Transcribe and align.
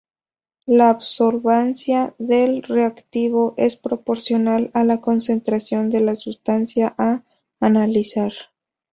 La 0.65 0.89
absorbancia 0.89 2.15
del 2.17 2.63
reactivo 2.63 3.53
es 3.55 3.77
proporcional 3.77 4.71
a 4.73 4.83
la 4.83 4.99
concentración 4.99 5.91
de 5.91 5.99
la 5.99 6.15
sustancia 6.15 6.95
a 6.97 7.23
analizar. 7.59 8.31